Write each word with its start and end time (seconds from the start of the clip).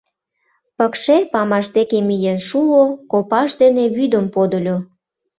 Пыкше 0.77 1.15
памаш 1.31 1.65
деке 1.75 1.97
миен 2.07 2.39
шуо, 2.47 2.83
копаж 3.11 3.49
дене 3.61 3.83
вӱдым 3.95 4.25
подыльо. 4.33 4.77